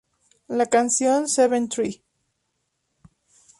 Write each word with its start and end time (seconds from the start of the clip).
La 0.49 0.65
canción 0.65 1.27
"Seven〜tri. 1.27 2.01